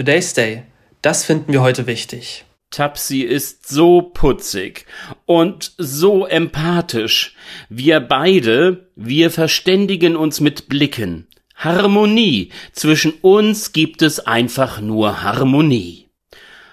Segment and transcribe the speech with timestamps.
[0.00, 0.62] Today's Day.
[1.02, 2.46] Das finden wir heute wichtig.
[2.70, 4.86] Tapsi ist so putzig
[5.26, 7.34] und so empathisch.
[7.68, 11.26] Wir beide, wir verständigen uns mit Blicken.
[11.54, 12.48] Harmonie.
[12.72, 16.06] Zwischen uns gibt es einfach nur Harmonie.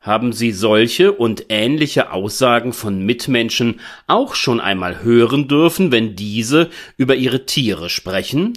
[0.00, 6.70] Haben Sie solche und ähnliche Aussagen von Mitmenschen auch schon einmal hören dürfen, wenn diese
[6.96, 8.52] über ihre Tiere sprechen?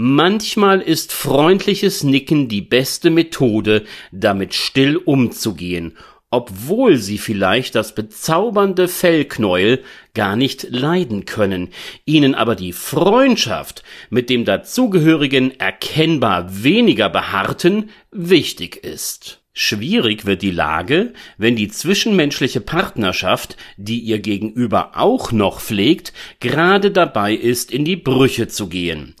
[0.00, 5.96] Manchmal ist freundliches Nicken die beste Methode, damit still umzugehen,
[6.30, 9.82] obwohl sie vielleicht das bezaubernde Fellknäuel
[10.14, 11.70] gar nicht leiden können,
[12.04, 19.40] ihnen aber die Freundschaft mit dem dazugehörigen erkennbar weniger behaarten wichtig ist.
[19.52, 26.92] Schwierig wird die Lage, wenn die zwischenmenschliche Partnerschaft, die ihr gegenüber auch noch pflegt, gerade
[26.92, 29.16] dabei ist, in die Brüche zu gehen.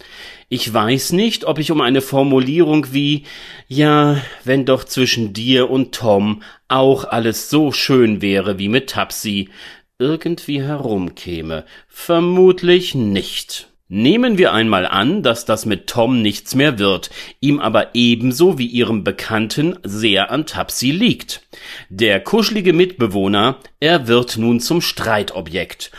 [0.50, 3.24] Ich weiß nicht, ob ich um eine Formulierung wie
[3.66, 9.50] ja, wenn doch zwischen dir und Tom auch alles so schön wäre wie mit Tapsi
[9.98, 11.66] irgendwie herumkäme.
[11.86, 13.68] Vermutlich nicht.
[13.90, 18.66] Nehmen wir einmal an, dass das mit Tom nichts mehr wird, ihm aber ebenso wie
[18.66, 21.42] ihrem Bekannten sehr an Tapsi liegt.
[21.88, 25.90] Der kuschelige Mitbewohner, er wird nun zum Streitobjekt.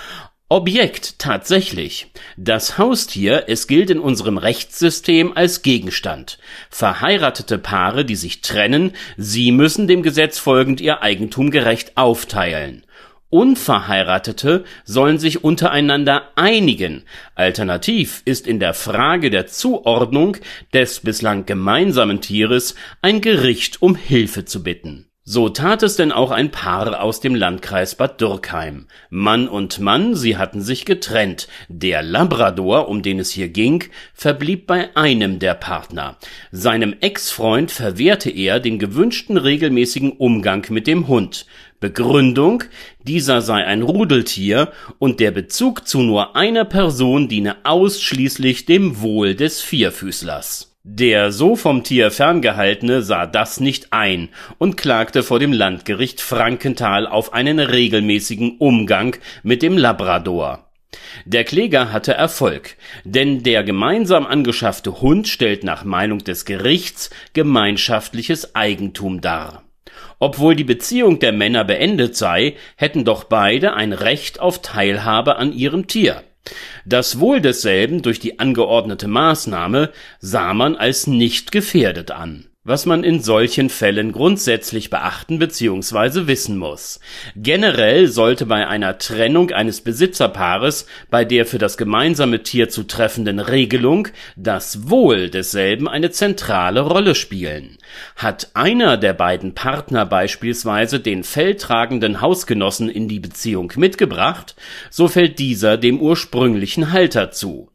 [0.52, 2.08] Objekt tatsächlich.
[2.36, 6.39] Das Haustier, es gilt in unserem Rechtssystem als Gegenstand.
[6.72, 12.83] Verheiratete Paare, die sich trennen, sie müssen dem Gesetz folgend ihr Eigentum gerecht aufteilen.
[13.30, 17.03] Unverheiratete sollen sich untereinander einigen.
[17.36, 20.38] Alternativ ist in der Frage der Zuordnung
[20.73, 25.09] des bislang gemeinsamen Tieres ein Gericht um Hilfe zu bitten.
[25.31, 28.88] So tat es denn auch ein Paar aus dem Landkreis Bad Dürkheim.
[29.11, 31.47] Mann und Mann, sie hatten sich getrennt.
[31.67, 33.83] Der Labrador, um den es hier ging,
[34.16, 36.17] verblieb bei einem der Partner.
[36.52, 41.45] Seinem Ex-Freund verwehrte er den gewünschten regelmäßigen Umgang mit dem Hund.
[41.80, 42.63] Begründung,
[43.03, 49.35] dieser sei ein Rudeltier und der Bezug zu nur einer Person diene ausschließlich dem Wohl
[49.35, 50.69] des Vierfüßlers.
[50.91, 57.05] Der so vom Tier ferngehaltene sah das nicht ein und klagte vor dem Landgericht Frankenthal
[57.05, 60.72] auf einen regelmäßigen Umgang mit dem Labrador.
[61.25, 68.56] Der Kläger hatte Erfolg, denn der gemeinsam angeschaffte Hund stellt nach Meinung des Gerichts gemeinschaftliches
[68.56, 69.61] Eigentum dar.
[70.17, 75.53] Obwohl die Beziehung der Männer beendet sei, hätten doch beide ein Recht auf Teilhabe an
[75.53, 76.23] ihrem Tier.
[76.85, 83.03] Das Wohl desselben durch die angeordnete Maßnahme sah man als nicht gefährdet an was man
[83.03, 86.27] in solchen Fällen grundsätzlich beachten bzw.
[86.27, 87.00] wissen muss.
[87.35, 93.39] Generell sollte bei einer Trennung eines Besitzerpaares bei der für das gemeinsame Tier zu treffenden
[93.39, 97.78] Regelung das Wohl desselben eine zentrale Rolle spielen.
[98.16, 104.55] Hat einer der beiden Partner beispielsweise den felltragenden Hausgenossen in die Beziehung mitgebracht,
[104.89, 107.69] so fällt dieser dem ursprünglichen Halter zu.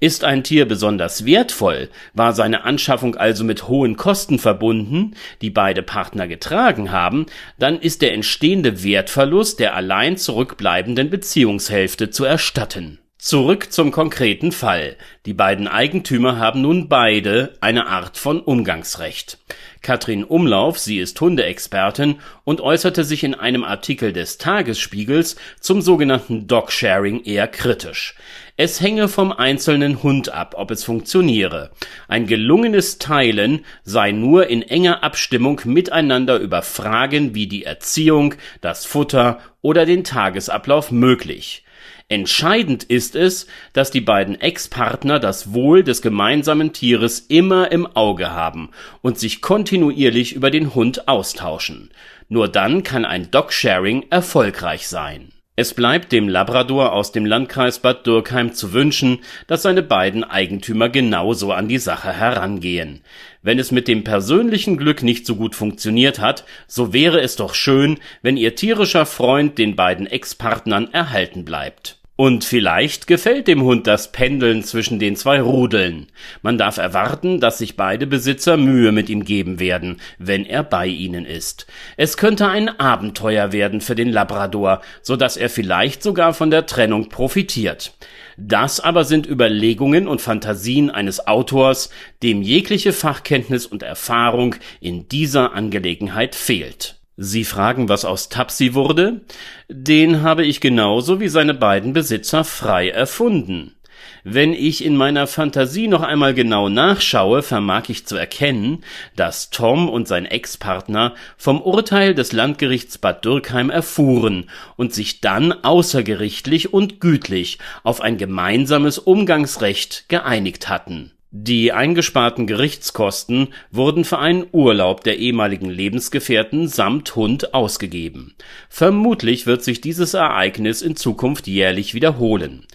[0.00, 5.82] Ist ein Tier besonders wertvoll, war seine Anschaffung also mit hohen Kosten verbunden, die beide
[5.82, 7.26] Partner getragen haben,
[7.58, 12.98] dann ist der entstehende Wertverlust der allein zurückbleibenden Beziehungshälfte zu erstatten.
[13.20, 14.96] Zurück zum konkreten Fall.
[15.26, 19.38] Die beiden Eigentümer haben nun beide eine Art von Umgangsrecht.
[19.82, 26.46] Katrin Umlauf, sie ist Hundeexpertin und äußerte sich in einem Artikel des Tagesspiegels zum sogenannten
[26.46, 28.14] Dog-Sharing eher kritisch.
[28.56, 31.72] Es hänge vom einzelnen Hund ab, ob es funktioniere.
[32.06, 38.86] Ein gelungenes Teilen sei nur in enger Abstimmung miteinander über Fragen wie die Erziehung, das
[38.86, 41.64] Futter oder den Tagesablauf möglich.
[42.10, 48.30] Entscheidend ist es, dass die beiden Ex-Partner das Wohl des gemeinsamen Tieres immer im Auge
[48.30, 48.70] haben
[49.02, 51.90] und sich kontinuierlich über den Hund austauschen.
[52.30, 55.32] Nur dann kann ein Dog-Sharing erfolgreich sein.
[55.54, 60.88] Es bleibt dem Labrador aus dem Landkreis Bad Dürkheim zu wünschen, dass seine beiden Eigentümer
[60.88, 63.02] genauso an die Sache herangehen.
[63.42, 67.54] Wenn es mit dem persönlichen Glück nicht so gut funktioniert hat, so wäre es doch
[67.54, 71.97] schön, wenn ihr tierischer Freund den beiden Ex-Partnern erhalten bleibt.
[72.20, 76.08] Und vielleicht gefällt dem Hund das Pendeln zwischen den zwei Rudeln.
[76.42, 80.88] Man darf erwarten, dass sich beide Besitzer Mühe mit ihm geben werden, wenn er bei
[80.88, 81.68] ihnen ist.
[81.96, 86.66] Es könnte ein Abenteuer werden für den Labrador, so dass er vielleicht sogar von der
[86.66, 87.92] Trennung profitiert.
[88.36, 91.88] Das aber sind Überlegungen und Fantasien eines Autors,
[92.24, 96.97] dem jegliche Fachkenntnis und Erfahrung in dieser Angelegenheit fehlt.
[97.20, 99.22] Sie fragen, was aus Tapsi wurde?
[99.68, 103.74] Den habe ich genauso wie seine beiden Besitzer frei erfunden.
[104.22, 108.84] Wenn ich in meiner Fantasie noch einmal genau nachschaue, vermag ich zu erkennen,
[109.16, 115.50] dass Tom und sein Ex-Partner vom Urteil des Landgerichts Bad Dürkheim erfuhren und sich dann
[115.50, 124.46] außergerichtlich und gütlich auf ein gemeinsames Umgangsrecht geeinigt hatten die eingesparten Gerichtskosten wurden für einen
[124.50, 128.34] Urlaub der ehemaligen Lebensgefährten samt Hund ausgegeben.
[128.68, 132.66] Vermutlich wird sich dieses Ereignis in Zukunft jährlich wiederholen.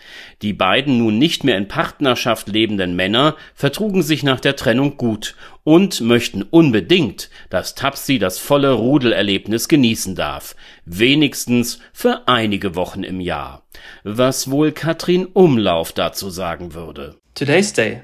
[0.42, 5.36] Die beiden nun nicht mehr in Partnerschaft lebenden Männer vertrugen sich nach der Trennung gut
[5.65, 10.56] und möchten unbedingt, dass Tapsi das volle Rudelerlebnis genießen darf,
[10.86, 13.63] wenigstens für einige Wochen im Jahr.
[14.06, 17.18] Was wohl Katrin Umlauf dazu sagen würde.
[17.36, 18.04] Today's Day